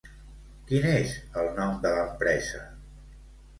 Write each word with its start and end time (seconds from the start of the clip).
Quin 0.71 0.87
és 0.91 1.13
el 1.43 1.53
nom 1.61 1.77
de 1.85 1.93
l'empresa? 1.99 2.65